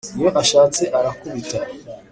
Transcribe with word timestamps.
Iyo 0.17 0.29
ashatse 0.41 0.83
arakubita. 0.97 1.57